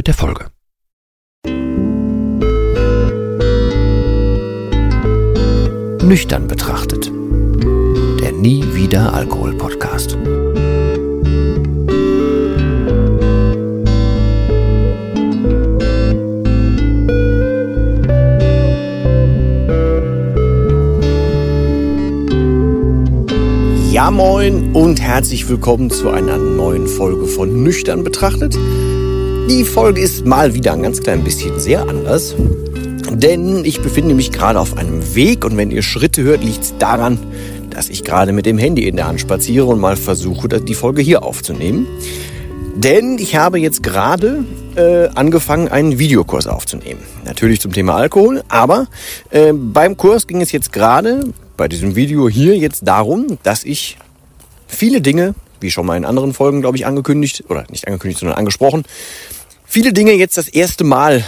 mit 0.00 0.06
der 0.06 0.14
Folge. 0.14 0.46
Nüchtern 6.02 6.48
betrachtet. 6.48 7.12
Der 8.22 8.32
Nie 8.32 8.64
wieder 8.72 9.12
Alkohol 9.12 9.52
Podcast. 9.58 10.16
Ja 23.92 24.10
moin 24.10 24.72
und 24.72 24.98
herzlich 24.98 25.46
willkommen 25.50 25.90
zu 25.90 26.08
einer 26.08 26.38
neuen 26.38 26.86
Folge 26.86 27.26
von 27.26 27.62
Nüchtern 27.62 28.02
betrachtet. 28.02 28.56
Die 29.50 29.64
Folge 29.64 30.00
ist 30.00 30.24
mal 30.26 30.54
wieder 30.54 30.74
ein 30.74 30.82
ganz 30.84 31.02
klein 31.02 31.24
bisschen 31.24 31.58
sehr 31.58 31.82
anders, 31.82 32.36
denn 33.10 33.64
ich 33.64 33.80
befinde 33.80 34.14
mich 34.14 34.30
gerade 34.30 34.60
auf 34.60 34.76
einem 34.76 35.16
Weg 35.16 35.44
und 35.44 35.56
wenn 35.56 35.72
ihr 35.72 35.82
Schritte 35.82 36.22
hört, 36.22 36.44
liegt 36.44 36.62
es 36.62 36.78
daran, 36.78 37.18
dass 37.68 37.88
ich 37.88 38.04
gerade 38.04 38.30
mit 38.30 38.46
dem 38.46 38.58
Handy 38.58 38.86
in 38.86 38.94
der 38.94 39.08
Hand 39.08 39.20
spaziere 39.20 39.66
und 39.66 39.80
mal 39.80 39.96
versuche, 39.96 40.46
die 40.46 40.74
Folge 40.74 41.02
hier 41.02 41.24
aufzunehmen. 41.24 41.88
Denn 42.76 43.18
ich 43.18 43.34
habe 43.34 43.58
jetzt 43.58 43.82
gerade 43.82 44.44
äh, 44.76 45.08
angefangen, 45.16 45.66
einen 45.66 45.98
Videokurs 45.98 46.46
aufzunehmen. 46.46 47.00
Natürlich 47.24 47.60
zum 47.60 47.72
Thema 47.72 47.96
Alkohol, 47.96 48.44
aber 48.46 48.86
äh, 49.30 49.52
beim 49.52 49.96
Kurs 49.96 50.28
ging 50.28 50.42
es 50.42 50.52
jetzt 50.52 50.72
gerade 50.72 51.24
bei 51.56 51.66
diesem 51.66 51.96
Video 51.96 52.28
hier 52.28 52.56
jetzt 52.56 52.86
darum, 52.86 53.36
dass 53.42 53.64
ich 53.64 53.98
viele 54.68 55.00
Dinge, 55.00 55.34
wie 55.58 55.72
schon 55.72 55.86
mal 55.86 55.96
in 55.96 56.04
anderen 56.04 56.34
Folgen, 56.34 56.60
glaube 56.60 56.76
ich, 56.76 56.86
angekündigt, 56.86 57.42
oder 57.48 57.64
nicht 57.68 57.88
angekündigt, 57.88 58.20
sondern 58.20 58.38
angesprochen, 58.38 58.84
viele 59.70 59.92
Dinge 59.92 60.12
jetzt 60.12 60.36
das 60.36 60.48
erste 60.48 60.82
Mal 60.82 61.24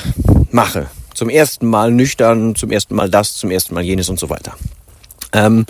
mache. 0.50 0.88
Zum 1.14 1.30
ersten 1.30 1.66
Mal 1.68 1.92
nüchtern, 1.92 2.56
zum 2.56 2.72
ersten 2.72 2.96
Mal 2.96 3.08
das, 3.08 3.36
zum 3.36 3.52
ersten 3.52 3.72
Mal 3.74 3.84
jenes 3.84 4.08
und 4.08 4.18
so 4.18 4.30
weiter. 4.30 4.56
Ähm, 5.32 5.64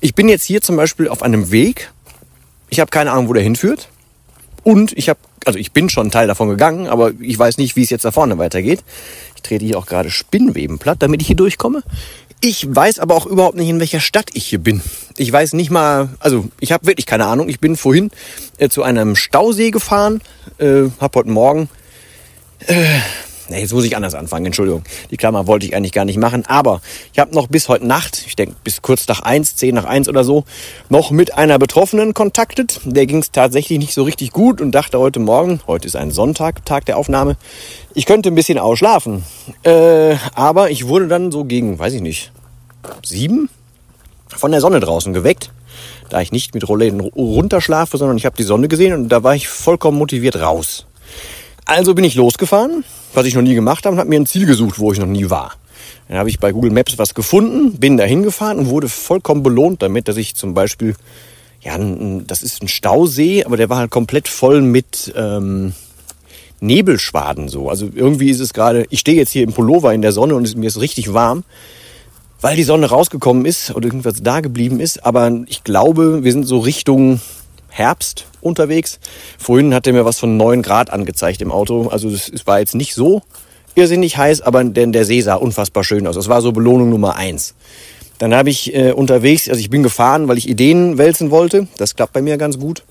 ich 0.00 0.14
bin 0.14 0.28
jetzt 0.28 0.44
hier 0.44 0.60
zum 0.60 0.76
Beispiel 0.76 1.08
auf 1.08 1.22
einem 1.22 1.50
Weg. 1.50 1.90
Ich 2.68 2.78
habe 2.78 2.90
keine 2.90 3.12
Ahnung, 3.12 3.28
wo 3.28 3.32
der 3.32 3.42
hinführt. 3.42 3.88
Und 4.62 4.92
ich 4.98 5.08
habe, 5.08 5.18
also 5.46 5.58
ich 5.58 5.72
bin 5.72 5.88
schon 5.88 6.10
Teil 6.10 6.26
davon 6.26 6.50
gegangen, 6.50 6.88
aber 6.88 7.12
ich 7.20 7.38
weiß 7.38 7.56
nicht, 7.56 7.74
wie 7.76 7.82
es 7.82 7.90
jetzt 7.90 8.04
da 8.04 8.10
vorne 8.10 8.36
weitergeht. 8.36 8.84
Ich 9.36 9.42
trete 9.42 9.64
hier 9.64 9.78
auch 9.78 9.86
gerade 9.86 10.10
Spinnweben 10.10 10.78
platt, 10.78 10.98
damit 11.00 11.22
ich 11.22 11.28
hier 11.28 11.36
durchkomme. 11.36 11.82
Ich 12.42 12.66
weiß 12.68 12.98
aber 12.98 13.14
auch 13.14 13.24
überhaupt 13.24 13.56
nicht, 13.56 13.68
in 13.68 13.80
welcher 13.80 14.00
Stadt 14.00 14.30
ich 14.34 14.46
hier 14.46 14.58
bin. 14.58 14.82
Ich 15.16 15.32
weiß 15.32 15.54
nicht 15.54 15.70
mal, 15.70 16.10
also 16.18 16.48
ich 16.58 16.72
habe 16.72 16.86
wirklich 16.86 17.06
keine 17.06 17.26
Ahnung. 17.26 17.48
Ich 17.48 17.60
bin 17.60 17.76
vorhin 17.76 18.10
äh, 18.58 18.68
zu 18.68 18.82
einem 18.82 19.16
Stausee 19.16 19.70
gefahren, 19.70 20.20
äh, 20.58 20.84
habe 21.00 21.18
heute 21.18 21.30
Morgen 21.30 21.70
jetzt 23.58 23.72
muss 23.72 23.84
ich 23.84 23.96
anders 23.96 24.14
anfangen, 24.14 24.46
Entschuldigung. 24.46 24.82
Die 25.10 25.16
Klammer 25.16 25.46
wollte 25.46 25.66
ich 25.66 25.74
eigentlich 25.74 25.92
gar 25.92 26.04
nicht 26.04 26.18
machen. 26.18 26.44
Aber 26.46 26.80
ich 27.12 27.18
habe 27.18 27.34
noch 27.34 27.48
bis 27.48 27.68
heute 27.68 27.86
Nacht, 27.86 28.24
ich 28.26 28.36
denke 28.36 28.54
bis 28.62 28.82
kurz 28.82 29.06
nach 29.08 29.20
eins, 29.20 29.56
zehn 29.56 29.74
nach 29.74 29.84
eins 29.84 30.08
oder 30.08 30.24
so, 30.24 30.44
noch 30.88 31.10
mit 31.10 31.34
einer 31.34 31.58
Betroffenen 31.58 32.14
kontaktet. 32.14 32.80
Der 32.84 33.06
ging 33.06 33.18
es 33.18 33.32
tatsächlich 33.32 33.78
nicht 33.78 33.94
so 33.94 34.02
richtig 34.02 34.32
gut 34.32 34.60
und 34.60 34.72
dachte 34.72 34.98
heute 34.98 35.20
Morgen, 35.20 35.60
heute 35.66 35.86
ist 35.86 35.96
ein 35.96 36.10
Sonntag, 36.10 36.64
Tag 36.64 36.84
der 36.86 36.96
Aufnahme, 36.96 37.36
ich 37.94 38.06
könnte 38.06 38.30
ein 38.30 38.34
bisschen 38.34 38.58
ausschlafen. 38.58 39.24
Äh, 39.64 40.16
aber 40.34 40.70
ich 40.70 40.86
wurde 40.86 41.08
dann 41.08 41.32
so 41.32 41.44
gegen, 41.44 41.78
weiß 41.78 41.94
ich 41.94 42.02
nicht, 42.02 42.32
sieben 43.04 43.48
von 44.28 44.52
der 44.52 44.60
Sonne 44.60 44.80
draußen 44.80 45.12
geweckt. 45.12 45.52
Da 46.08 46.20
ich 46.20 46.32
nicht 46.32 46.54
mit 46.54 46.68
Rollläden 46.68 47.00
runterschlafe, 47.00 47.96
sondern 47.96 48.16
ich 48.16 48.26
habe 48.26 48.36
die 48.36 48.42
Sonne 48.42 48.66
gesehen 48.66 48.92
und 48.94 49.08
da 49.08 49.22
war 49.22 49.34
ich 49.34 49.48
vollkommen 49.48 49.96
motiviert 49.96 50.40
raus. 50.40 50.86
Also 51.64 51.94
bin 51.94 52.04
ich 52.04 52.14
losgefahren, 52.14 52.84
was 53.14 53.26
ich 53.26 53.34
noch 53.34 53.42
nie 53.42 53.54
gemacht 53.54 53.84
habe, 53.84 53.94
und 53.94 54.00
habe 54.00 54.10
mir 54.10 54.20
ein 54.20 54.26
Ziel 54.26 54.46
gesucht, 54.46 54.78
wo 54.78 54.92
ich 54.92 54.98
noch 54.98 55.06
nie 55.06 55.30
war. 55.30 55.52
Dann 56.08 56.18
habe 56.18 56.28
ich 56.28 56.40
bei 56.40 56.52
Google 56.52 56.72
Maps 56.72 56.98
was 56.98 57.14
gefunden, 57.14 57.78
bin 57.78 57.96
da 57.96 58.04
hingefahren 58.04 58.58
und 58.58 58.68
wurde 58.68 58.88
vollkommen 58.88 59.42
belohnt 59.42 59.82
damit, 59.82 60.08
dass 60.08 60.16
ich 60.16 60.34
zum 60.34 60.54
Beispiel, 60.54 60.96
ja, 61.60 61.78
das 62.26 62.42
ist 62.42 62.62
ein 62.62 62.68
Stausee, 62.68 63.44
aber 63.44 63.56
der 63.56 63.68
war 63.70 63.78
halt 63.78 63.90
komplett 63.90 64.26
voll 64.26 64.60
mit 64.60 65.12
ähm, 65.16 65.72
Nebelschwaden 66.60 67.48
so. 67.48 67.68
Also 67.68 67.88
irgendwie 67.94 68.30
ist 68.30 68.40
es 68.40 68.52
gerade, 68.52 68.86
ich 68.90 69.00
stehe 69.00 69.16
jetzt 69.16 69.30
hier 69.30 69.42
im 69.42 69.52
Pullover 69.52 69.94
in 69.94 70.02
der 70.02 70.12
Sonne 70.12 70.34
und 70.34 70.44
es, 70.44 70.54
mir 70.54 70.66
ist 70.66 70.80
richtig 70.80 71.12
warm, 71.12 71.44
weil 72.40 72.56
die 72.56 72.64
Sonne 72.64 72.86
rausgekommen 72.86 73.44
ist 73.44 73.74
oder 73.74 73.86
irgendwas 73.86 74.22
da 74.22 74.40
geblieben 74.40 74.80
ist. 74.80 75.04
Aber 75.04 75.30
ich 75.46 75.64
glaube, 75.64 76.24
wir 76.24 76.32
sind 76.32 76.46
so 76.46 76.58
Richtung 76.58 77.20
Herbst 77.80 78.26
unterwegs. 78.42 79.00
Vorhin 79.38 79.72
hat 79.72 79.86
er 79.86 79.94
mir 79.94 80.04
was 80.04 80.18
von 80.18 80.36
9 80.36 80.60
Grad 80.60 80.90
angezeigt 80.90 81.40
im 81.40 81.50
Auto. 81.50 81.88
Also 81.88 82.10
es 82.10 82.46
war 82.46 82.60
jetzt 82.60 82.74
nicht 82.74 82.94
so 82.94 83.22
irrsinnig 83.74 84.18
heiß, 84.18 84.42
aber 84.42 84.62
denn 84.64 84.92
der 84.92 85.06
See 85.06 85.22
sah 85.22 85.34
unfassbar 85.34 85.82
schön 85.82 86.06
aus. 86.06 86.14
Das 86.14 86.28
war 86.28 86.42
so 86.42 86.52
Belohnung 86.52 86.90
Nummer 86.90 87.16
eins. 87.16 87.54
Dann 88.18 88.34
habe 88.34 88.50
ich 88.50 88.74
äh, 88.74 88.92
unterwegs, 88.92 89.48
also 89.48 89.58
ich 89.58 89.70
bin 89.70 89.82
gefahren, 89.82 90.28
weil 90.28 90.36
ich 90.36 90.46
Ideen 90.46 90.98
wälzen 90.98 91.30
wollte. 91.30 91.68
Das 91.78 91.96
klappt 91.96 92.12
bei 92.12 92.20
mir 92.20 92.36
ganz 92.36 92.58
gut. 92.58 92.84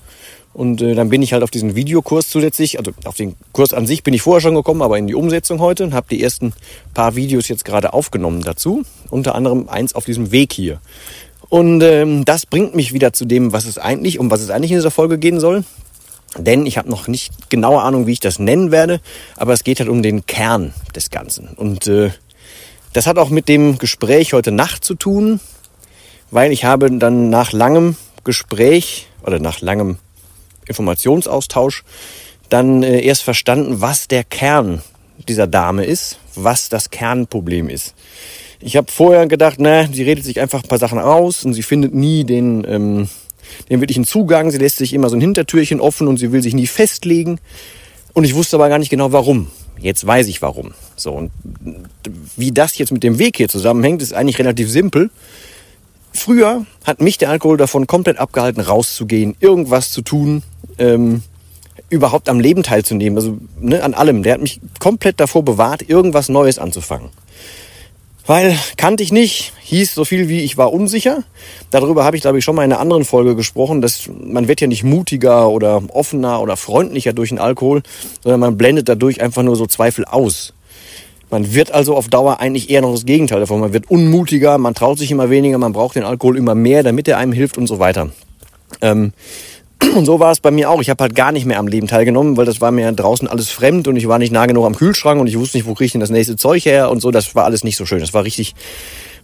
Und 0.52 0.82
äh, 0.82 0.96
dann 0.96 1.08
bin 1.08 1.22
ich 1.22 1.32
halt 1.32 1.44
auf 1.44 1.52
diesen 1.52 1.76
Videokurs 1.76 2.28
zusätzlich, 2.28 2.80
also 2.80 2.90
auf 3.04 3.14
den 3.14 3.36
Kurs 3.52 3.72
an 3.72 3.86
sich 3.86 4.02
bin 4.02 4.12
ich 4.14 4.22
vorher 4.22 4.40
schon 4.40 4.56
gekommen, 4.56 4.82
aber 4.82 4.98
in 4.98 5.06
die 5.06 5.14
Umsetzung 5.14 5.60
heute 5.60 5.84
und 5.84 5.94
habe 5.94 6.08
die 6.10 6.20
ersten 6.20 6.52
paar 6.92 7.14
Videos 7.14 7.46
jetzt 7.46 7.64
gerade 7.64 7.92
aufgenommen 7.92 8.42
dazu. 8.42 8.82
Unter 9.10 9.36
anderem 9.36 9.68
eins 9.68 9.94
auf 9.94 10.04
diesem 10.04 10.32
Weg 10.32 10.52
hier. 10.52 10.80
Und 11.50 11.82
ähm, 11.82 12.24
das 12.24 12.46
bringt 12.46 12.74
mich 12.74 12.94
wieder 12.94 13.12
zu 13.12 13.26
dem, 13.26 13.52
was 13.52 13.66
es 13.66 13.76
eigentlich, 13.76 14.18
um 14.18 14.30
was 14.30 14.40
es 14.40 14.50
eigentlich 14.50 14.70
in 14.70 14.78
dieser 14.78 14.92
Folge 14.92 15.18
gehen 15.18 15.40
soll. 15.40 15.64
Denn 16.38 16.64
ich 16.64 16.78
habe 16.78 16.88
noch 16.88 17.08
nicht 17.08 17.50
genaue 17.50 17.82
Ahnung, 17.82 18.06
wie 18.06 18.12
ich 18.12 18.20
das 18.20 18.38
nennen 18.38 18.70
werde, 18.70 19.00
aber 19.36 19.52
es 19.52 19.64
geht 19.64 19.80
halt 19.80 19.88
um 19.88 20.00
den 20.00 20.26
Kern 20.26 20.72
des 20.94 21.10
Ganzen. 21.10 21.48
Und 21.48 21.88
äh, 21.88 22.10
das 22.92 23.08
hat 23.08 23.18
auch 23.18 23.30
mit 23.30 23.48
dem 23.48 23.78
Gespräch 23.78 24.32
heute 24.32 24.52
Nacht 24.52 24.84
zu 24.84 24.94
tun, 24.94 25.40
weil 26.30 26.52
ich 26.52 26.64
habe 26.64 26.88
dann 26.90 27.30
nach 27.30 27.50
langem 27.50 27.96
Gespräch 28.22 29.08
oder 29.24 29.40
nach 29.40 29.60
langem 29.60 29.98
Informationsaustausch 30.66 31.82
dann 32.48 32.84
äh, 32.84 33.00
erst 33.00 33.22
verstanden, 33.22 33.80
was 33.80 34.06
der 34.06 34.22
Kern 34.22 34.82
dieser 35.28 35.48
Dame 35.48 35.84
ist, 35.84 36.18
was 36.36 36.68
das 36.68 36.90
Kernproblem 36.90 37.68
ist. 37.68 37.94
Ich 38.60 38.76
habe 38.76 38.92
vorher 38.92 39.26
gedacht, 39.26 39.56
na, 39.58 39.86
sie 39.90 40.02
redet 40.02 40.24
sich 40.24 40.40
einfach 40.40 40.62
ein 40.62 40.68
paar 40.68 40.78
Sachen 40.78 40.98
aus 40.98 41.44
und 41.44 41.54
sie 41.54 41.62
findet 41.62 41.94
nie 41.94 42.24
den, 42.24 42.66
ähm, 42.68 43.08
den 43.70 43.80
wirklichen 43.80 44.04
Zugang. 44.04 44.50
Sie 44.50 44.58
lässt 44.58 44.76
sich 44.76 44.92
immer 44.92 45.08
so 45.08 45.16
ein 45.16 45.20
Hintertürchen 45.20 45.80
offen 45.80 46.08
und 46.08 46.18
sie 46.18 46.30
will 46.30 46.42
sich 46.42 46.54
nie 46.54 46.66
festlegen. 46.66 47.38
Und 48.12 48.24
ich 48.24 48.34
wusste 48.34 48.56
aber 48.56 48.68
gar 48.68 48.78
nicht 48.78 48.90
genau 48.90 49.12
warum. 49.12 49.48
Jetzt 49.78 50.06
weiß 50.06 50.26
ich 50.26 50.42
warum. 50.42 50.72
So, 50.94 51.12
und 51.12 51.30
wie 52.36 52.52
das 52.52 52.76
jetzt 52.76 52.92
mit 52.92 53.02
dem 53.02 53.18
Weg 53.18 53.38
hier 53.38 53.48
zusammenhängt, 53.48 54.02
ist 54.02 54.12
eigentlich 54.12 54.38
relativ 54.38 54.68
simpel. 54.70 55.10
Früher 56.12 56.66
hat 56.84 57.00
mich 57.00 57.16
der 57.16 57.30
Alkohol 57.30 57.56
davon 57.56 57.86
komplett 57.86 58.18
abgehalten, 58.18 58.60
rauszugehen, 58.60 59.36
irgendwas 59.40 59.90
zu 59.90 60.02
tun, 60.02 60.42
ähm, 60.76 61.22
überhaupt 61.88 62.28
am 62.28 62.40
Leben 62.40 62.62
teilzunehmen, 62.62 63.16
also 63.16 63.38
ne, 63.58 63.82
an 63.82 63.94
allem. 63.94 64.22
Der 64.22 64.34
hat 64.34 64.40
mich 64.42 64.60
komplett 64.80 65.18
davor 65.18 65.44
bewahrt, 65.44 65.88
irgendwas 65.88 66.28
Neues 66.28 66.58
anzufangen. 66.58 67.08
Weil 68.30 68.56
kannte 68.76 69.02
ich 69.02 69.10
nicht, 69.10 69.52
hieß 69.60 69.92
so 69.92 70.04
viel 70.04 70.28
wie 70.28 70.42
ich 70.42 70.56
war 70.56 70.72
unsicher. 70.72 71.24
Darüber 71.72 72.04
habe 72.04 72.14
ich, 72.14 72.22
glaube 72.22 72.38
ich, 72.38 72.44
schon 72.44 72.54
mal 72.54 72.62
in 72.62 72.70
einer 72.70 72.80
anderen 72.80 73.04
Folge 73.04 73.34
gesprochen, 73.34 73.82
dass 73.82 74.08
man 74.22 74.46
wird 74.46 74.60
ja 74.60 74.68
nicht 74.68 74.84
mutiger 74.84 75.48
oder 75.48 75.82
offener 75.88 76.40
oder 76.40 76.56
freundlicher 76.56 77.12
durch 77.12 77.30
den 77.30 77.40
Alkohol, 77.40 77.82
sondern 78.22 78.38
man 78.38 78.56
blendet 78.56 78.88
dadurch 78.88 79.20
einfach 79.20 79.42
nur 79.42 79.56
so 79.56 79.66
Zweifel 79.66 80.04
aus. 80.04 80.54
Man 81.28 81.54
wird 81.54 81.72
also 81.72 81.96
auf 81.96 82.06
Dauer 82.06 82.38
eigentlich 82.38 82.70
eher 82.70 82.82
noch 82.82 82.92
das 82.92 83.04
Gegenteil 83.04 83.40
davon. 83.40 83.58
Man 83.58 83.72
wird 83.72 83.90
unmutiger, 83.90 84.58
man 84.58 84.74
traut 84.74 85.00
sich 85.00 85.10
immer 85.10 85.28
weniger, 85.28 85.58
man 85.58 85.72
braucht 85.72 85.96
den 85.96 86.04
Alkohol 86.04 86.36
immer 86.36 86.54
mehr, 86.54 86.84
damit 86.84 87.08
er 87.08 87.18
einem 87.18 87.32
hilft 87.32 87.58
und 87.58 87.66
so 87.66 87.80
weiter. 87.80 88.10
Ähm, 88.80 89.12
und 89.96 90.04
so 90.04 90.20
war 90.20 90.30
es 90.30 90.40
bei 90.40 90.50
mir 90.50 90.70
auch. 90.70 90.80
Ich 90.80 90.90
habe 90.90 91.02
halt 91.02 91.14
gar 91.14 91.32
nicht 91.32 91.46
mehr 91.46 91.58
am 91.58 91.66
Leben 91.66 91.86
teilgenommen, 91.86 92.36
weil 92.36 92.44
das 92.44 92.60
war 92.60 92.70
mir 92.70 92.90
draußen 92.92 93.28
alles 93.28 93.50
fremd 93.50 93.88
und 93.88 93.96
ich 93.96 94.08
war 94.08 94.18
nicht 94.18 94.32
nah 94.32 94.46
genug 94.46 94.66
am 94.66 94.76
Kühlschrank 94.76 95.20
und 95.20 95.26
ich 95.26 95.38
wusste 95.38 95.56
nicht, 95.56 95.66
wo 95.66 95.74
kriege 95.74 95.86
ich 95.86 95.92
denn 95.92 96.00
das 96.00 96.10
nächste 96.10 96.36
Zeug 96.36 96.64
her 96.64 96.90
und 96.90 97.00
so. 97.00 97.10
Das 97.10 97.34
war 97.34 97.44
alles 97.44 97.64
nicht 97.64 97.76
so 97.76 97.86
schön. 97.86 98.00
Das 98.00 98.14
war 98.14 98.24
richtig 98.24 98.54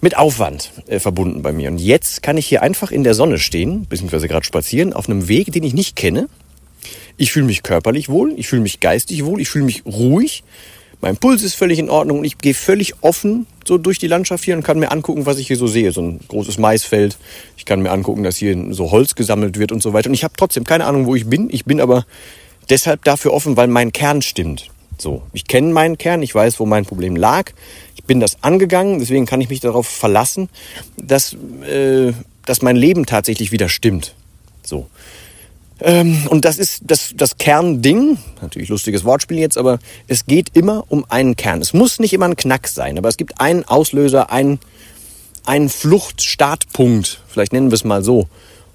mit 0.00 0.16
Aufwand 0.16 0.72
äh, 0.86 0.98
verbunden 0.98 1.42
bei 1.42 1.52
mir. 1.52 1.70
Und 1.70 1.78
jetzt 1.78 2.22
kann 2.22 2.36
ich 2.36 2.46
hier 2.46 2.62
einfach 2.62 2.90
in 2.90 3.04
der 3.04 3.14
Sonne 3.14 3.38
stehen, 3.38 3.86
beziehungsweise 3.88 4.28
gerade 4.28 4.44
spazieren, 4.44 4.92
auf 4.92 5.08
einem 5.08 5.28
Weg, 5.28 5.52
den 5.52 5.62
ich 5.62 5.74
nicht 5.74 5.96
kenne. 5.96 6.28
Ich 7.16 7.32
fühle 7.32 7.46
mich 7.46 7.62
körperlich 7.62 8.08
wohl, 8.08 8.34
ich 8.36 8.48
fühle 8.48 8.62
mich 8.62 8.80
geistig 8.80 9.24
wohl, 9.24 9.40
ich 9.40 9.48
fühle 9.48 9.64
mich 9.64 9.84
ruhig. 9.86 10.44
Mein 11.00 11.16
Puls 11.16 11.42
ist 11.42 11.54
völlig 11.54 11.78
in 11.78 11.90
Ordnung 11.90 12.18
und 12.18 12.24
ich 12.24 12.38
gehe 12.38 12.54
völlig 12.54 12.94
offen 13.02 13.46
so 13.66 13.78
durch 13.78 13.98
die 13.98 14.06
Landschaft 14.06 14.44
hier 14.44 14.56
und 14.56 14.62
kann 14.62 14.78
mir 14.78 14.90
angucken, 14.90 15.26
was 15.26 15.38
ich 15.38 15.46
hier 15.46 15.56
so 15.56 15.66
sehe. 15.66 15.92
So 15.92 16.02
ein 16.02 16.20
großes 16.28 16.58
Maisfeld. 16.58 17.18
Ich 17.56 17.64
kann 17.64 17.82
mir 17.82 17.90
angucken, 17.90 18.22
dass 18.22 18.36
hier 18.36 18.56
so 18.70 18.90
Holz 18.90 19.14
gesammelt 19.14 19.58
wird 19.58 19.72
und 19.72 19.82
so 19.82 19.92
weiter. 19.92 20.08
Und 20.08 20.14
ich 20.14 20.24
habe 20.24 20.34
trotzdem 20.36 20.64
keine 20.64 20.86
Ahnung, 20.86 21.06
wo 21.06 21.14
ich 21.14 21.26
bin. 21.26 21.48
Ich 21.50 21.64
bin 21.64 21.80
aber 21.80 22.06
deshalb 22.70 23.04
dafür 23.04 23.32
offen, 23.32 23.56
weil 23.56 23.68
mein 23.68 23.92
Kern 23.92 24.22
stimmt. 24.22 24.70
So, 24.98 25.22
ich 25.32 25.46
kenne 25.46 25.72
meinen 25.72 25.98
Kern, 25.98 26.22
ich 26.22 26.34
weiß, 26.34 26.58
wo 26.58 26.66
mein 26.66 26.86
Problem 26.86 27.16
lag. 27.16 27.50
Ich 27.96 28.04
bin 28.04 28.20
das 28.20 28.42
angegangen, 28.42 28.98
deswegen 28.98 29.26
kann 29.26 29.40
ich 29.40 29.50
mich 29.50 29.60
darauf 29.60 29.86
verlassen, 29.86 30.48
dass, 30.96 31.36
äh, 31.68 32.12
dass 32.46 32.62
mein 32.62 32.76
Leben 32.76 33.04
tatsächlich 33.04 33.52
wieder 33.52 33.68
stimmt. 33.68 34.14
So. 34.62 34.86
Ähm, 35.80 36.26
und 36.30 36.44
das 36.44 36.58
ist 36.58 36.82
das, 36.86 37.12
das 37.14 37.36
Kernding. 37.36 38.18
Natürlich 38.40 38.68
lustiges 38.68 39.04
Wortspiel 39.04 39.38
jetzt, 39.38 39.58
aber 39.58 39.78
es 40.08 40.26
geht 40.26 40.50
immer 40.54 40.84
um 40.88 41.04
einen 41.08 41.36
Kern. 41.36 41.60
Es 41.60 41.72
muss 41.74 41.98
nicht 41.98 42.12
immer 42.12 42.26
ein 42.26 42.36
Knack 42.36 42.68
sein, 42.68 42.96
aber 42.96 43.08
es 43.08 43.16
gibt 43.16 43.40
einen 43.40 43.64
Auslöser, 43.64 44.30
einen, 44.30 44.58
einen 45.44 45.68
Fluchtstartpunkt, 45.68 47.20
vielleicht 47.28 47.52
nennen 47.52 47.70
wir 47.70 47.74
es 47.74 47.84
mal 47.84 48.02
so, 48.02 48.26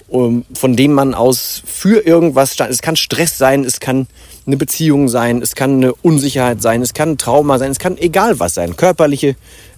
um, 0.10 0.46
von 0.54 0.76
dem 0.76 0.94
man 0.94 1.14
aus 1.14 1.64
für 1.66 2.06
irgendwas 2.06 2.54
startet. 2.54 2.76
Es 2.76 2.82
kann 2.82 2.96
Stress 2.96 3.38
sein, 3.38 3.64
es 3.64 3.80
kann 3.80 4.08
eine 4.46 4.58
Beziehung 4.58 5.08
sein, 5.08 5.42
es 5.42 5.56
kann 5.56 5.78
eine 5.78 5.94
Unsicherheit 5.94 6.62
sein, 6.62 6.82
es 6.82 6.94
kann 6.94 7.12
ein 7.12 7.18
Trauma 7.18 7.58
sein, 7.58 7.72
es 7.72 7.80
kann 7.80 7.98
egal 7.98 8.40
was 8.40 8.54
sein. 8.54 8.76
Körperliche 8.76 9.36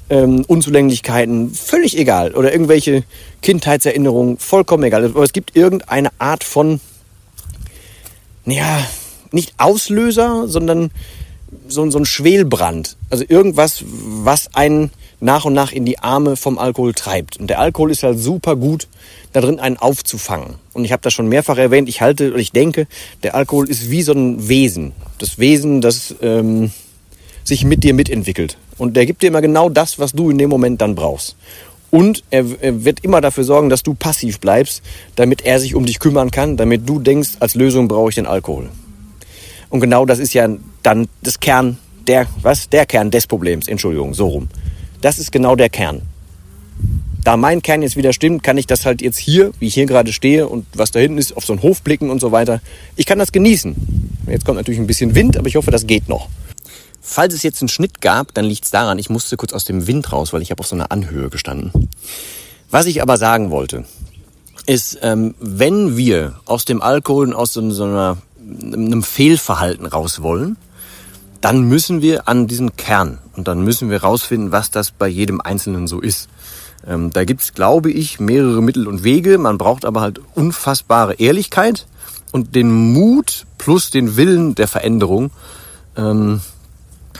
ähm, 0.10 0.44
Unzulänglichkeiten, 0.48 1.52
völlig 1.52 1.98
egal. 1.98 2.34
Oder 2.34 2.52
irgendwelche 2.52 3.04
Kindheitserinnerungen, 3.42 4.38
vollkommen 4.40 4.84
egal. 4.84 5.06
Aber 5.06 5.24
es 5.24 5.34
gibt 5.34 5.56
irgendeine 5.56 6.10
Art 6.20 6.44
von 6.44 6.82
ja, 8.46 8.86
nicht 9.32 9.54
Auslöser, 9.58 10.48
sondern 10.48 10.92
so, 11.68 11.90
so 11.90 12.00
ein 12.00 12.06
Schwelbrand. 12.06 12.98
Also 13.10 13.26
irgendwas, 13.28 13.84
was 13.86 14.54
einen 14.54 14.92
nach 15.20 15.46
und 15.46 15.54
nach 15.54 15.72
in 15.72 15.86
die 15.86 16.00
Arme 16.00 16.36
vom 16.36 16.58
Alkohol 16.58 16.94
treibt. 16.94 17.38
Und 17.38 17.48
der 17.48 17.60
Alkohol 17.60 17.92
ist 17.92 18.04
halt 18.04 18.20
super 18.20 18.56
gut 18.56 18.88
da 19.32 19.42
drin, 19.42 19.60
einen 19.60 19.78
aufzufangen. 19.78 20.56
Und 20.74 20.86
ich 20.86 20.92
habe 20.92 21.02
das 21.02 21.14
schon 21.14 21.28
mehrfach 21.28 21.58
erwähnt, 21.58 21.90
ich 21.90 22.02
halte 22.02 22.32
oder 22.32 22.40
ich 22.40 22.52
denke, 22.52 22.88
der 23.24 23.36
Alkohol 23.36 23.70
ist 23.70 23.90
wie 23.90 24.04
so 24.04 24.14
ein 24.14 24.48
Wesen. 24.48 24.92
Das 25.18 25.40
Wesen, 25.40 25.82
das 25.82 26.14
ähm, 26.22 26.72
sich 27.44 27.66
mit 27.66 27.84
dir 27.84 27.94
mitentwickelt. 27.94 28.58
Und 28.78 28.96
der 28.96 29.06
gibt 29.06 29.24
dir 29.24 29.28
immer 29.28 29.42
genau 29.42 29.70
das, 29.70 29.98
was 30.00 30.12
du 30.12 30.30
in 30.30 30.38
dem 30.38 30.50
Moment 30.50 30.82
dann 30.82 30.96
brauchst. 30.96 31.36
Und 31.94 32.24
er, 32.32 32.44
er, 32.60 32.86
wird 32.86 33.04
immer 33.04 33.22
dafür 33.22 33.44
sorgen, 33.44 33.70
dass 33.70 33.84
du 33.84 33.94
passiv 33.94 34.40
bleibst, 34.40 34.82
damit 35.16 35.46
er 35.46 35.60
sich 35.60 35.76
um 35.76 35.86
dich 35.86 36.00
kümmern 36.00 36.32
kann, 36.32 36.58
damit 36.58 36.90
du 36.90 36.98
denkst, 36.98 37.34
als 37.40 37.54
Lösung 37.54 37.88
brauche 37.88 38.10
ich 38.10 38.16
den 38.16 38.26
Alkohol. 38.26 38.70
Und 39.70 39.80
genau 39.80 40.04
das 40.04 40.18
ist 40.18 40.34
ja 40.34 40.50
dann 40.82 41.08
das 41.22 41.40
Kern, 41.40 41.78
der, 42.08 42.26
was? 42.42 42.68
Der 42.68 42.88
Kern 42.88 43.12
des 43.12 43.28
Problems, 43.28 43.68
Entschuldigung, 43.68 44.16
so 44.16 44.28
rum. 44.28 44.48
Das 45.02 45.20
ist 45.20 45.32
genau 45.32 45.56
der 45.56 45.70
Kern. 45.70 46.02
Da 47.24 47.38
mein 47.38 47.62
Kern 47.62 47.84
jetzt 47.84 47.96
wieder 47.96 48.12
stimmt, 48.12 48.42
kann 48.42 48.58
ich 48.58 48.66
das 48.66 48.88
halt 48.88 49.04
jetzt 49.04 49.18
hier, 49.18 49.52
wie 49.60 49.68
ich 49.68 49.76
hier 49.76 49.86
gerade 49.86 50.14
stehe 50.14 50.48
und 50.48 50.66
was 50.74 50.90
da 50.90 51.00
hinten 51.00 51.20
ist, 51.20 51.38
auf 51.38 51.46
so 51.46 51.54
einen 51.54 51.62
Hof 51.62 51.84
blicken 51.84 52.10
und 52.10 52.20
so 52.20 52.32
weiter. 52.32 52.60
Ich 52.96 53.06
kann 53.06 53.20
das 53.20 53.32
genießen. 53.32 53.76
Jetzt 54.32 54.46
kommt 54.46 54.58
natürlich 54.58 54.80
ein 54.80 54.88
bisschen 54.88 55.14
Wind, 55.14 55.38
aber 55.38 55.48
ich 55.48 55.58
hoffe, 55.58 55.70
das 55.70 55.86
geht 55.86 56.10
noch. 56.10 56.28
Falls 57.06 57.34
es 57.34 57.44
jetzt 57.44 57.62
einen 57.62 57.68
Schnitt 57.68 58.00
gab, 58.00 58.34
dann 58.34 58.46
liegt 58.46 58.64
es 58.64 58.72
daran, 58.72 58.98
ich 58.98 59.10
musste 59.10 59.36
kurz 59.36 59.52
aus 59.52 59.66
dem 59.66 59.88
Wind 59.88 60.14
raus, 60.14 60.32
weil 60.32 60.42
ich 60.42 60.52
habe 60.52 60.62
auf 60.62 60.68
so 60.68 60.76
einer 60.76 60.90
Anhöhe 60.90 61.30
gestanden. 61.30 61.90
Was 62.72 62.86
ich 62.86 63.02
aber 63.02 63.18
sagen 63.18 63.52
wollte, 63.52 63.84
ist, 64.66 65.00
ähm, 65.02 65.36
wenn 65.42 65.98
wir 65.98 66.40
aus 66.46 66.64
dem 66.64 66.82
Alkohol 66.82 67.28
und 67.28 67.34
aus 67.34 67.52
so, 67.52 67.70
so 67.72 67.84
einer, 67.84 68.18
einem 68.40 69.04
Fehlverhalten 69.04 69.86
raus 69.86 70.22
wollen, 70.22 70.56
dann 71.42 71.64
müssen 71.64 72.02
wir 72.02 72.30
an 72.30 72.48
diesen 72.48 72.78
Kern 72.78 73.20
und 73.36 73.50
dann 73.50 73.66
müssen 73.66 73.90
wir 73.90 74.02
rausfinden, 74.02 74.54
was 74.54 74.72
das 74.72 74.92
bei 74.92 75.10
jedem 75.10 75.42
Einzelnen 75.42 75.88
so 75.88 76.00
ist. 76.00 76.30
Ähm, 76.88 77.12
da 77.12 77.26
gibt's, 77.26 77.54
glaube 77.54 77.92
ich, 77.92 78.22
mehrere 78.22 78.64
Mittel 78.64 78.88
und 78.88 79.04
Wege. 79.04 79.38
Man 79.38 79.58
braucht 79.58 79.84
aber 79.84 80.00
halt 80.00 80.22
unfassbare 80.36 81.16
Ehrlichkeit 81.16 81.86
und 82.32 82.56
den 82.56 82.94
Mut 82.94 83.46
plus 83.58 83.90
den 83.92 84.16
Willen 84.16 84.56
der 84.56 84.70
Veränderung. 84.70 85.32
Ähm, 85.98 86.40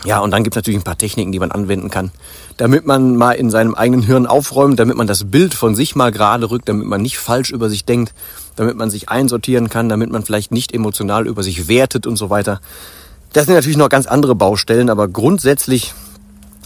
ja, 0.02 0.18
und 0.18 0.30
dann 0.32 0.42
gibt 0.44 0.54
es 0.54 0.58
natürlich 0.58 0.80
ein 0.80 0.84
paar 0.84 0.98
Techniken, 0.98 1.32
die 1.32 1.38
man 1.38 1.50
anwenden 1.50 1.90
kann, 1.90 2.10
damit 2.56 2.86
man 2.86 3.16
mal 3.16 3.32
in 3.32 3.50
seinem 3.50 3.74
eigenen 3.74 4.02
Hirn 4.02 4.26
aufräumt, 4.26 4.78
damit 4.78 4.96
man 4.96 5.06
das 5.06 5.24
Bild 5.24 5.54
von 5.54 5.74
sich 5.74 5.94
mal 5.96 6.12
gerade 6.12 6.50
rückt, 6.50 6.68
damit 6.68 6.86
man 6.86 7.00
nicht 7.00 7.18
falsch 7.18 7.50
über 7.50 7.70
sich 7.70 7.84
denkt, 7.84 8.12
damit 8.56 8.76
man 8.76 8.90
sich 8.90 9.08
einsortieren 9.08 9.68
kann, 9.68 9.88
damit 9.88 10.10
man 10.10 10.22
vielleicht 10.24 10.52
nicht 10.52 10.72
emotional 10.72 11.26
über 11.26 11.42
sich 11.42 11.68
wertet 11.68 12.06
und 12.06 12.16
so 12.16 12.28
weiter. 12.28 12.60
Das 13.32 13.46
sind 13.46 13.54
natürlich 13.54 13.78
noch 13.78 13.88
ganz 13.88 14.06
andere 14.06 14.34
Baustellen, 14.34 14.90
aber 14.90 15.08
grundsätzlich 15.08 15.94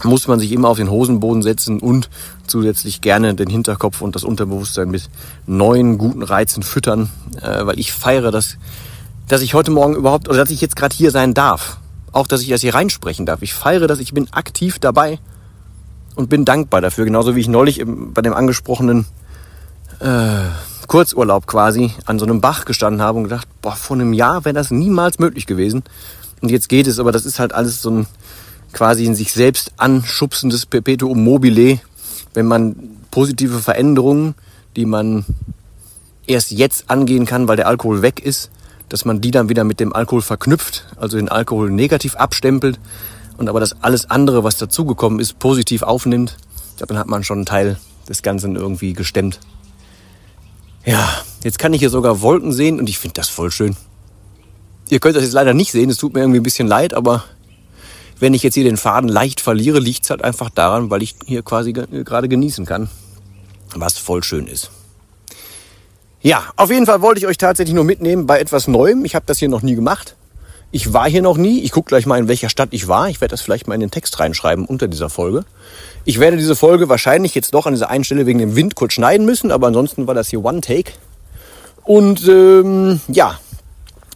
muss 0.03 0.27
man 0.27 0.39
sich 0.39 0.51
immer 0.51 0.69
auf 0.69 0.77
den 0.77 0.89
Hosenboden 0.89 1.41
setzen 1.41 1.79
und 1.79 2.09
zusätzlich 2.47 3.01
gerne 3.01 3.35
den 3.35 3.49
Hinterkopf 3.49 4.01
und 4.01 4.15
das 4.15 4.23
Unterbewusstsein 4.23 4.89
mit 4.89 5.09
neuen 5.45 5.97
guten 5.97 6.23
Reizen 6.23 6.63
füttern, 6.63 7.09
äh, 7.41 7.65
weil 7.65 7.79
ich 7.79 7.91
feiere 7.91 8.31
das, 8.31 8.57
dass 9.27 9.41
ich 9.41 9.53
heute 9.53 9.71
Morgen 9.71 9.95
überhaupt 9.95 10.29
oder 10.29 10.37
dass 10.37 10.51
ich 10.51 10.61
jetzt 10.61 10.75
gerade 10.75 10.95
hier 10.95 11.11
sein 11.11 11.33
darf 11.33 11.77
auch, 12.11 12.27
dass 12.27 12.41
ich 12.41 12.49
das 12.49 12.61
hier 12.61 12.73
reinsprechen 12.73 13.25
darf. 13.25 13.41
Ich 13.41 13.53
feiere 13.53 13.87
das, 13.87 13.99
ich 13.99 14.13
bin 14.13 14.31
aktiv 14.31 14.79
dabei 14.79 15.19
und 16.15 16.29
bin 16.29 16.45
dankbar 16.45 16.81
dafür. 16.81 17.05
Genauso 17.05 17.35
wie 17.35 17.41
ich 17.41 17.47
neulich 17.47 17.83
bei 17.85 18.21
dem 18.21 18.33
angesprochenen 18.33 19.05
äh, 19.99 20.45
Kurzurlaub 20.87 21.47
quasi 21.47 21.91
an 22.05 22.19
so 22.19 22.25
einem 22.25 22.41
Bach 22.41 22.65
gestanden 22.65 23.01
habe 23.01 23.17
und 23.17 23.25
gedacht, 23.25 23.47
boah, 23.61 23.75
vor 23.75 23.95
einem 23.95 24.13
Jahr 24.13 24.45
wäre 24.45 24.53
das 24.53 24.71
niemals 24.71 25.19
möglich 25.19 25.45
gewesen. 25.45 25.83
Und 26.41 26.49
jetzt 26.49 26.69
geht 26.69 26.87
es, 26.87 26.99
aber 26.99 27.11
das 27.11 27.25
ist 27.25 27.39
halt 27.39 27.53
alles 27.53 27.81
so 27.81 27.91
ein 27.91 28.07
quasi 28.73 29.05
in 29.05 29.15
sich 29.15 29.31
selbst 29.31 29.71
anschubsendes 29.77 30.65
Perpetuum 30.65 31.23
mobile, 31.23 31.79
wenn 32.33 32.45
man 32.45 32.75
positive 33.11 33.59
Veränderungen, 33.59 34.35
die 34.75 34.85
man 34.85 35.25
erst 36.27 36.51
jetzt 36.51 36.89
angehen 36.89 37.25
kann, 37.25 37.47
weil 37.47 37.55
der 37.55 37.67
Alkohol 37.67 38.01
weg 38.01 38.19
ist, 38.19 38.51
dass 38.89 39.05
man 39.05 39.21
die 39.21 39.31
dann 39.31 39.49
wieder 39.49 39.63
mit 39.63 39.79
dem 39.79 39.93
Alkohol 39.93 40.21
verknüpft, 40.21 40.87
also 40.97 41.17
den 41.17 41.29
Alkohol 41.29 41.71
negativ 41.71 42.15
abstempelt 42.15 42.79
und 43.37 43.47
aber 43.47 43.59
das 43.59 43.81
alles 43.81 44.09
andere, 44.09 44.43
was 44.43 44.57
dazugekommen 44.57 45.19
ist, 45.19 45.39
positiv 45.39 45.83
aufnimmt. 45.83 46.37
Dann 46.77 46.97
hat 46.97 47.07
man 47.07 47.23
schon 47.23 47.39
einen 47.39 47.45
Teil 47.45 47.77
des 48.07 48.21
Ganzen 48.21 48.55
irgendwie 48.55 48.93
gestemmt. 48.93 49.39
Ja, 50.85 51.07
jetzt 51.43 51.59
kann 51.59 51.73
ich 51.73 51.79
hier 51.79 51.89
sogar 51.89 52.21
Wolken 52.21 52.51
sehen 52.51 52.79
und 52.79 52.89
ich 52.89 52.97
finde 52.97 53.13
das 53.15 53.29
voll 53.29 53.51
schön. 53.51 53.75
Ihr 54.89 54.99
könnt 54.99 55.15
das 55.15 55.23
jetzt 55.23 55.33
leider 55.33 55.53
nicht 55.53 55.71
sehen, 55.71 55.89
es 55.89 55.97
tut 55.97 56.13
mir 56.13 56.21
irgendwie 56.21 56.39
ein 56.39 56.43
bisschen 56.43 56.67
leid, 56.67 56.93
aber 56.93 57.23
wenn 58.19 58.33
ich 58.33 58.43
jetzt 58.43 58.55
hier 58.55 58.63
den 58.63 58.77
Faden 58.77 59.07
leicht 59.07 59.39
verliere, 59.39 59.79
liegt 59.79 60.03
es 60.03 60.09
halt 60.09 60.23
einfach 60.23 60.49
daran, 60.49 60.89
weil 60.89 61.03
ich 61.03 61.15
hier 61.25 61.43
quasi 61.43 61.73
gerade 61.73 62.27
genießen 62.27 62.65
kann, 62.65 62.89
was 63.75 63.97
voll 63.97 64.23
schön 64.23 64.47
ist. 64.47 64.71
Ja, 66.21 66.43
auf 66.57 66.69
jeden 66.69 66.85
Fall 66.85 67.01
wollte 67.01 67.19
ich 67.19 67.27
euch 67.27 67.37
tatsächlich 67.37 67.73
nur 67.73 67.85
mitnehmen 67.85 68.25
bei 68.25 68.39
etwas 68.39 68.67
Neuem. 68.67 69.05
Ich 69.05 69.15
habe 69.15 69.25
das 69.25 69.39
hier 69.39 69.47
noch 69.47 69.61
nie 69.61 69.75
gemacht. 69.75 70.15
Ich 70.71 70.93
war 70.93 71.09
hier 71.09 71.21
noch 71.21 71.37
nie. 71.37 71.61
Ich 71.61 71.71
gucke 71.71 71.87
gleich 71.87 72.05
mal, 72.05 72.19
in 72.19 72.27
welcher 72.27 72.49
Stadt 72.49 72.69
ich 72.71 72.87
war. 72.87 73.09
Ich 73.09 73.21
werde 73.21 73.31
das 73.31 73.41
vielleicht 73.41 73.67
mal 73.67 73.75
in 73.75 73.79
den 73.79 73.89
Text 73.89 74.19
reinschreiben 74.19 74.65
unter 74.65 74.87
dieser 74.87 75.09
Folge. 75.09 75.45
Ich 76.03 76.19
werde 76.19 76.37
diese 76.37 76.55
Folge 76.55 76.89
wahrscheinlich 76.89 77.35
jetzt 77.35 77.53
doch 77.53 77.65
an 77.65 77.73
dieser 77.73 77.89
einen 77.89 78.03
Stelle 78.03 78.25
wegen 78.25 78.39
dem 78.39 78.55
Wind 78.55 78.75
kurz 78.75 78.93
schneiden 78.93 79.25
müssen, 79.25 79.51
aber 79.51 79.67
ansonsten 79.67 80.07
war 80.07 80.13
das 80.13 80.27
hier 80.27 80.43
One 80.43 80.61
Take. 80.61 80.91
Und 81.83 82.27
ähm, 82.27 82.99
ja, 83.07 83.39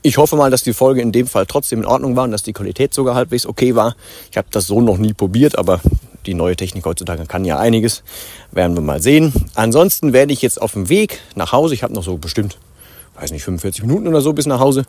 ich 0.02 0.18
hoffe 0.18 0.36
mal, 0.36 0.52
dass 0.52 0.64
die 0.64 0.74
Folge 0.74 1.02
in 1.02 1.14
dem 1.14 1.28
Fall 1.28 1.46
trotzdem 1.46 1.80
in 1.80 1.86
Ordnung 1.86 2.18
war 2.18 2.26
und 2.26 2.32
dass 2.32 2.44
die 2.44 2.54
Qualität 2.54 2.94
sogar 2.94 3.16
halbwegs 3.16 3.46
okay 3.46 3.74
war. 3.76 3.96
Ich 4.30 4.38
habe 4.38 4.48
das 4.52 4.68
so 4.68 4.82
noch 4.82 4.98
nie 4.98 5.14
probiert, 5.14 5.58
aber 5.58 5.80
die 6.26 6.34
neue 6.34 6.56
Technik 6.56 6.86
heutzutage 6.86 7.26
kann 7.26 7.46
ja 7.46 7.58
einiges. 7.60 8.04
Werden 8.52 8.76
wir 8.76 8.82
mal 8.82 9.02
sehen. 9.02 9.34
Ansonsten 9.56 10.14
werde 10.14 10.34
ich 10.34 10.42
jetzt 10.42 10.62
auf 10.62 10.74
dem 10.74 10.90
Weg 10.90 11.20
nach 11.36 11.52
Hause, 11.52 11.74
ich 11.74 11.84
habe 11.84 11.94
noch 11.94 12.04
so 12.04 12.18
bestimmt, 12.18 12.58
weiß 13.20 13.32
nicht, 13.32 13.44
45 13.44 13.84
Minuten 13.84 14.08
oder 14.08 14.22
so 14.22 14.34
bis 14.34 14.46
nach 14.46 14.60
Hause, 14.60 14.86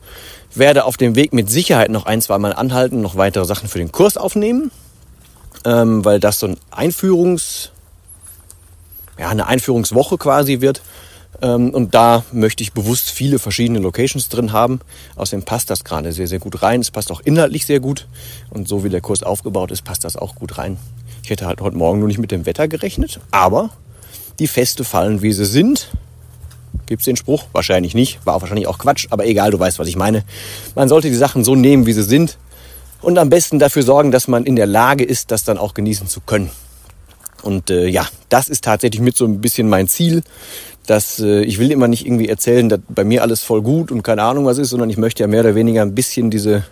werde 0.54 0.84
auf 0.84 0.96
dem 0.96 1.16
Weg 1.16 1.32
mit 1.32 1.50
Sicherheit 1.50 1.90
noch 1.90 2.06
ein, 2.06 2.22
zwei 2.22 2.38
Mal 2.38 2.52
anhalten, 2.52 3.00
noch 3.00 3.16
weitere 3.16 3.44
Sachen 3.44 3.68
für 3.68 3.78
den 3.78 3.92
Kurs 3.92 4.16
aufnehmen, 4.16 4.70
ähm, 5.64 6.04
weil 6.04 6.20
das 6.20 6.40
so 6.40 6.46
ein 6.46 6.56
Einführungs, 6.70 7.70
ja, 9.18 9.28
eine 9.28 9.46
Einführungswoche 9.46 10.18
quasi 10.18 10.60
wird. 10.60 10.82
Ähm, 11.42 11.70
und 11.70 11.94
da 11.94 12.24
möchte 12.32 12.62
ich 12.62 12.72
bewusst 12.72 13.10
viele 13.10 13.38
verschiedene 13.38 13.78
Locations 13.78 14.28
drin 14.28 14.52
haben. 14.52 14.80
Außerdem 15.16 15.44
passt 15.44 15.70
das 15.70 15.84
gerade 15.84 16.12
sehr, 16.12 16.26
sehr 16.26 16.38
gut 16.38 16.62
rein. 16.62 16.80
Es 16.80 16.90
passt 16.90 17.10
auch 17.10 17.20
inhaltlich 17.20 17.66
sehr 17.66 17.80
gut. 17.80 18.06
Und 18.50 18.68
so 18.68 18.84
wie 18.84 18.88
der 18.88 19.00
Kurs 19.00 19.22
aufgebaut 19.22 19.70
ist, 19.70 19.82
passt 19.82 20.04
das 20.04 20.16
auch 20.16 20.34
gut 20.34 20.58
rein. 20.58 20.78
Ich 21.24 21.30
hätte 21.30 21.46
halt 21.46 21.62
heute 21.62 21.78
Morgen 21.78 22.00
nur 22.00 22.08
nicht 22.08 22.18
mit 22.18 22.30
dem 22.32 22.44
Wetter 22.44 22.68
gerechnet, 22.68 23.18
aber 23.30 23.70
die 24.38 24.46
Feste 24.46 24.84
fallen, 24.84 25.22
wie 25.22 25.32
sie 25.32 25.46
sind. 25.46 25.90
Gibt 26.84 27.00
es 27.00 27.06
den 27.06 27.16
Spruch? 27.16 27.44
Wahrscheinlich 27.52 27.94
nicht. 27.94 28.26
War 28.26 28.42
wahrscheinlich 28.42 28.66
auch 28.66 28.76
Quatsch, 28.76 29.06
aber 29.08 29.24
egal, 29.24 29.50
du 29.50 29.58
weißt, 29.58 29.78
was 29.78 29.88
ich 29.88 29.96
meine. 29.96 30.22
Man 30.74 30.90
sollte 30.90 31.08
die 31.08 31.16
Sachen 31.16 31.42
so 31.42 31.56
nehmen, 31.56 31.86
wie 31.86 31.94
sie 31.94 32.02
sind 32.02 32.36
und 33.00 33.16
am 33.16 33.30
besten 33.30 33.58
dafür 33.58 33.82
sorgen, 33.82 34.10
dass 34.10 34.28
man 34.28 34.44
in 34.44 34.54
der 34.54 34.66
Lage 34.66 35.02
ist, 35.02 35.30
das 35.30 35.44
dann 35.44 35.56
auch 35.56 35.72
genießen 35.72 36.08
zu 36.08 36.20
können. 36.20 36.50
Und 37.42 37.70
äh, 37.70 37.86
ja, 37.86 38.06
das 38.28 38.50
ist 38.50 38.62
tatsächlich 38.62 39.00
mit 39.00 39.16
so 39.16 39.24
ein 39.24 39.40
bisschen 39.40 39.66
mein 39.66 39.88
Ziel, 39.88 40.24
dass 40.86 41.20
äh, 41.20 41.42
ich 41.44 41.58
will 41.58 41.72
immer 41.72 41.88
nicht 41.88 42.04
irgendwie 42.04 42.28
erzählen, 42.28 42.68
dass 42.68 42.80
bei 42.86 43.04
mir 43.04 43.22
alles 43.22 43.42
voll 43.42 43.62
gut 43.62 43.90
und 43.90 44.02
keine 44.02 44.24
Ahnung 44.24 44.44
was 44.44 44.58
ist, 44.58 44.68
sondern 44.68 44.90
ich 44.90 44.98
möchte 44.98 45.22
ja 45.22 45.26
mehr 45.26 45.40
oder 45.40 45.54
weniger 45.54 45.80
ein 45.80 45.94
bisschen 45.94 46.28
diese 46.28 46.64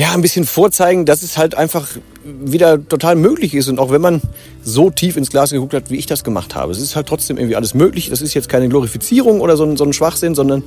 ja, 0.00 0.12
ein 0.12 0.22
bisschen 0.22 0.46
vorzeigen, 0.46 1.04
dass 1.04 1.22
es 1.22 1.36
halt 1.36 1.54
einfach 1.54 1.86
wieder 2.24 2.88
total 2.88 3.16
möglich 3.16 3.52
ist. 3.52 3.68
Und 3.68 3.78
auch 3.78 3.90
wenn 3.90 4.00
man 4.00 4.22
so 4.62 4.88
tief 4.88 5.18
ins 5.18 5.28
Glas 5.28 5.50
geguckt 5.50 5.74
hat, 5.74 5.90
wie 5.90 5.96
ich 5.96 6.06
das 6.06 6.24
gemacht 6.24 6.54
habe, 6.54 6.72
es 6.72 6.80
ist 6.80 6.96
halt 6.96 7.06
trotzdem 7.06 7.36
irgendwie 7.36 7.54
alles 7.54 7.74
möglich. 7.74 8.08
Das 8.08 8.22
ist 8.22 8.32
jetzt 8.32 8.48
keine 8.48 8.70
Glorifizierung 8.70 9.42
oder 9.42 9.58
so 9.58 9.64
ein, 9.64 9.76
so 9.76 9.84
ein 9.84 9.92
Schwachsinn, 9.92 10.34
sondern 10.34 10.62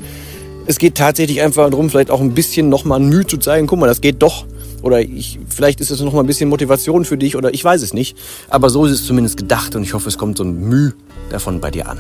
es 0.67 0.77
geht 0.77 0.93
tatsächlich 0.93 1.41
einfach 1.41 1.67
darum, 1.71 1.89
vielleicht 1.89 2.11
auch 2.11 2.21
ein 2.21 2.35
bisschen 2.35 2.69
nochmal 2.69 2.99
ein 2.99 3.09
Mühe 3.09 3.25
zu 3.25 3.37
zeigen, 3.37 3.65
guck 3.65 3.79
mal, 3.79 3.87
das 3.87 4.01
geht 4.01 4.21
doch. 4.21 4.45
Oder 4.83 5.01
ich, 5.01 5.39
vielleicht 5.49 5.81
ist 5.81 5.89
es 5.89 5.99
nochmal 6.01 6.23
ein 6.23 6.27
bisschen 6.27 6.47
Motivation 6.47 7.03
für 7.03 7.17
dich 7.17 7.35
oder 7.35 7.55
ich 7.55 7.63
weiß 7.63 7.81
es 7.81 7.91
nicht. 7.91 8.15
Aber 8.49 8.69
so 8.69 8.85
ist 8.85 8.91
es 8.91 9.03
zumindest 9.03 9.37
gedacht 9.37 9.75
und 9.75 9.81
ich 9.81 9.95
hoffe, 9.95 10.09
es 10.09 10.19
kommt 10.19 10.37
so 10.37 10.43
ein 10.43 10.59
Mühe 10.69 10.93
davon 11.31 11.59
bei 11.59 11.71
dir 11.71 11.89
an. 11.89 11.97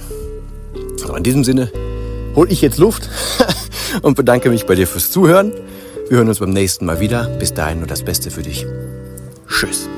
Aber 1.03 1.17
in 1.17 1.23
diesem 1.23 1.43
Sinne 1.43 1.71
hol 2.35 2.51
ich 2.51 2.61
jetzt 2.61 2.77
Luft 2.77 3.09
und 4.03 4.15
bedanke 4.15 4.51
mich 4.51 4.67
bei 4.67 4.75
dir 4.75 4.85
fürs 4.85 5.09
Zuhören. 5.09 5.51
Wir 6.13 6.19
hören 6.19 6.29
uns 6.29 6.37
beim 6.37 6.51
nächsten 6.51 6.85
Mal 6.85 6.99
wieder. 6.99 7.23
Bis 7.39 7.55
dahin 7.55 7.79
nur 7.79 7.87
das 7.87 8.03
Beste 8.03 8.29
für 8.29 8.43
dich. 8.43 8.67
Tschüss. 9.47 9.89